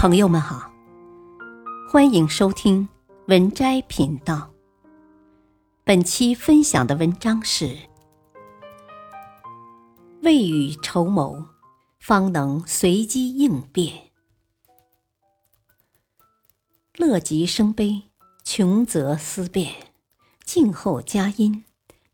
[0.00, 0.72] 朋友们好，
[1.92, 2.88] 欢迎收听
[3.26, 4.50] 文摘频道。
[5.84, 7.76] 本期分享的文章是：
[10.22, 11.44] 未雨绸缪，
[11.98, 14.10] 方能随机应变。
[16.96, 18.04] 乐极生悲，
[18.42, 19.92] 穷则思变，
[20.46, 21.62] 静候佳音，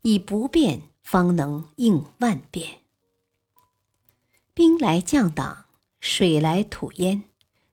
[0.01, 2.81] 以不变方能应万变。
[4.53, 5.67] 兵来将挡，
[6.01, 7.23] 水来土淹。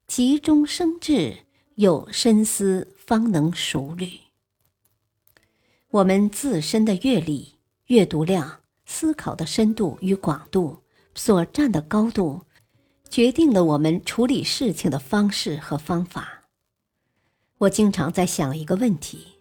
[0.07, 1.39] 急中生智，
[1.77, 4.11] 有深思方能熟虑。
[5.91, 7.55] 我们自身的阅历、
[7.87, 10.83] 阅读量、思考的深度与广度、
[11.15, 12.43] 所占的高度，
[13.09, 16.43] 决定了我们处理事情的方式和方法。
[17.59, 19.39] 我经常在想一个问题：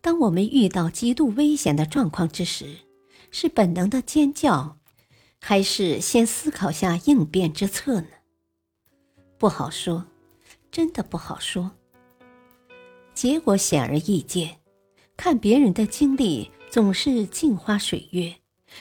[0.00, 2.76] 当我们遇到极度危险的状况之时，
[3.32, 4.78] 是本能的尖叫，
[5.40, 8.06] 还是先思考下应变之策呢？
[9.38, 10.04] 不好说，
[10.70, 11.70] 真的不好说。
[13.12, 14.58] 结果显而易见，
[15.16, 18.34] 看别人的经历总是镜花水月，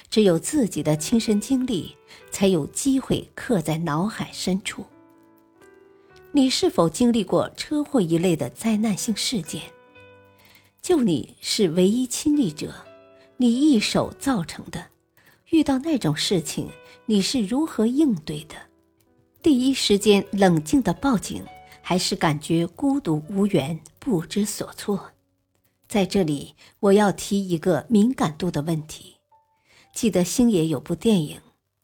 [0.10, 1.96] 只有自己的亲身经历
[2.32, 4.86] 才有机会刻在脑海深处。
[6.32, 9.62] 你是否经历过车祸一类的灾难性事件？
[10.82, 12.74] 就你是唯一亲历者，
[13.38, 14.88] 你一手造成的，
[15.50, 16.70] 遇到那种事情，
[17.06, 18.56] 你是如何应对的？
[19.46, 21.46] 第一时间冷静的报警，
[21.84, 25.12] 还是感觉孤独无援、不知所措？
[25.88, 29.18] 在这里，我要提一个敏感度的问题。
[29.94, 31.38] 记得星爷有部电影《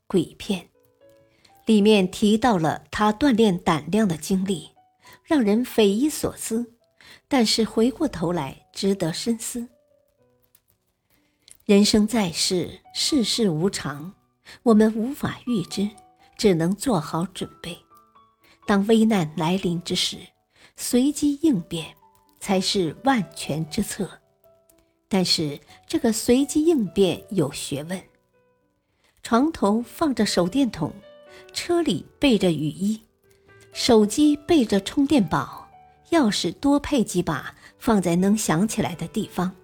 [0.08, 0.60] 鬼片》，
[1.68, 4.72] 里面提到了他锻炼胆量的经历，
[5.24, 6.74] 让人匪夷所思。
[7.28, 9.68] 但是回过头来，值得深思。
[11.66, 14.16] 人生在世，世事无常，
[14.64, 15.88] 我们无法预知。
[16.42, 17.78] 只能做好准备，
[18.66, 20.18] 当危难来临之时，
[20.76, 21.96] 随机应变
[22.40, 24.10] 才是万全之策。
[25.08, 28.04] 但是这个随机应变有学问。
[29.22, 30.92] 床头放着手电筒，
[31.54, 33.00] 车里备着雨衣，
[33.72, 35.70] 手机备着充电宝，
[36.10, 39.56] 钥匙多配几把，放在能想起来的地方，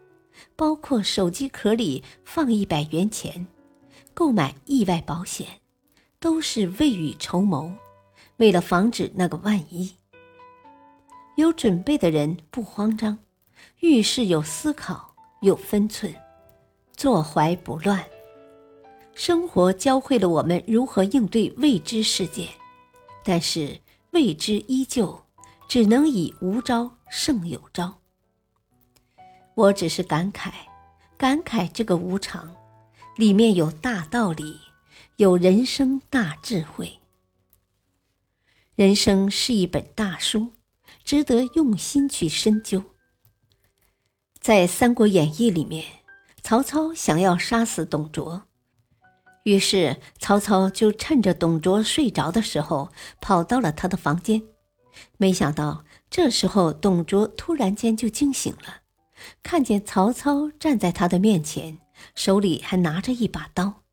[0.55, 3.47] 包括手机壳里放一百元钱，
[4.13, 5.47] 购买意外保险。
[6.19, 7.72] 都是未雨绸缪，
[8.38, 9.95] 为了防止那个万一。
[11.35, 13.17] 有准备的人不慌张，
[13.81, 16.13] 遇事有思考，有分寸，
[16.95, 18.03] 坐怀不乱。
[19.13, 22.47] 生活教会了我们如何应对未知事件，
[23.23, 23.79] 但是
[24.11, 25.23] 未知依旧，
[25.67, 27.94] 只能以无招胜有招。
[29.53, 30.51] 我只是感慨，
[31.17, 32.55] 感慨这个无常，
[33.16, 34.59] 里面有大道理。
[35.17, 37.00] 有人生大智慧。
[38.75, 40.53] 人生是一本大书，
[41.03, 42.83] 值得用心去深究。
[44.39, 45.83] 在《三国演义》里面，
[46.44, 48.44] 曹操想要杀死董卓，
[49.45, 54.44] 于是曹操就趁着董卓睡着的时候，跑到了他的房间。
[55.17, 58.81] 没想到这时候董卓突然间就惊醒了，
[59.41, 61.79] 看见曹操站在他的面前，
[62.13, 63.86] 手里还拿着一把刀。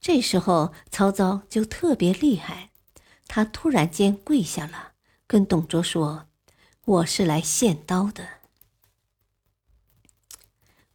[0.00, 2.70] 这时候，曹操就特别厉害，
[3.26, 4.92] 他突然间跪下了，
[5.26, 6.28] 跟董卓说
[6.86, 8.26] ：“我是来献刀的。”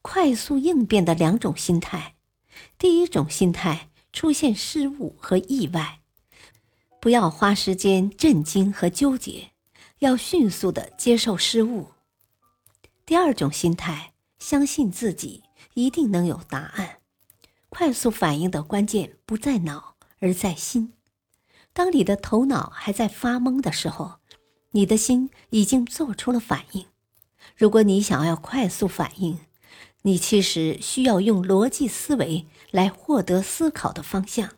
[0.01, 2.15] 快速应变的两种心态，
[2.77, 6.01] 第一种心态出现失误和意外，
[6.99, 9.51] 不要花时间震惊和纠结，
[9.99, 11.93] 要迅速的接受失误；
[13.05, 15.43] 第二种心态，相信自己
[15.73, 17.02] 一定能有答案。
[17.75, 20.93] 快速反应的关键不在脑，而在心。
[21.73, 24.19] 当你的头脑还在发懵的时候，
[24.73, 26.85] 你的心已经做出了反应。
[27.57, 29.39] 如果你想要快速反应，
[30.03, 34.51] 你其实需要用逻辑思维来获得思考的方向。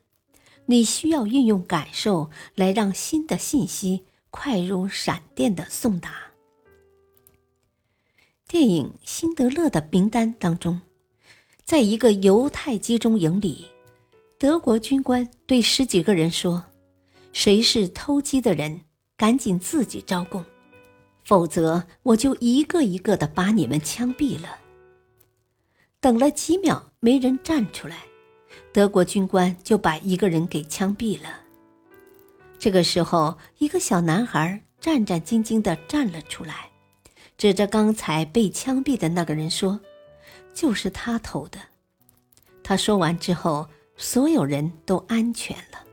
[0.65, 6.33] 你需要运用感受来让新的信息快如闪电的送达。
[8.45, 10.81] 电影《辛德勒的名单》当中。
[11.65, 13.65] 在一个犹太集中营里，
[14.37, 16.63] 德国军官对十几个人说
[17.33, 18.81] ：“谁是偷鸡的人，
[19.17, 20.45] 赶紧自己招供，
[21.23, 24.59] 否则我就一个一个的把你们枪毙了。”
[25.99, 27.97] 等了几秒，没人站出来，
[28.71, 31.29] 德国军官就把一个人给枪毙了。
[32.59, 36.69] 这个时候，一个小男孩战战兢兢的站了出来，
[37.39, 39.79] 指着刚才被枪毙的那个人说。
[40.55, 41.59] 就是他偷的。
[42.63, 45.83] 他说完之后，所有人都安全了。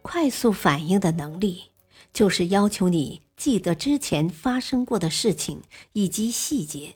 [0.00, 1.64] 快速反应的能力，
[2.12, 5.60] 就是要求你记得之前发生过的事情
[5.92, 6.94] 以及细节。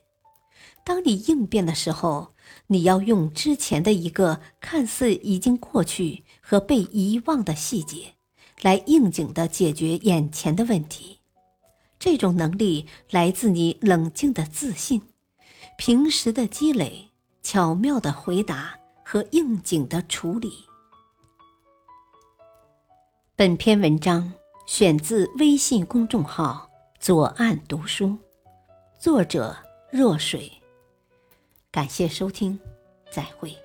[0.84, 2.34] 当你应变的时候，
[2.68, 8.14] 你要用之前的一个看似已经过去和被遗忘的细节，
[8.62, 11.17] 来应景的解决眼前的问题。
[11.98, 15.02] 这种能力来自你冷静的自信、
[15.76, 17.08] 平时的积累、
[17.42, 20.64] 巧妙的回答和应景的处理。
[23.34, 24.32] 本篇文章
[24.66, 28.16] 选自微信公众号“左岸读书”，
[28.98, 29.56] 作者
[29.90, 30.50] 若水。
[31.70, 32.58] 感谢收听，
[33.10, 33.56] 再会。